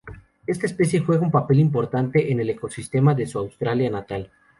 Esta 0.47 0.65
especie 0.65 1.01
juega 1.01 1.21
un 1.21 1.29
papel 1.29 1.59
importante 1.59 2.31
en 2.31 2.39
el 2.39 2.49
ecosistema 2.49 3.13
de 3.13 3.27
su 3.27 3.37
Australia 3.37 3.87
natal. 3.91 4.31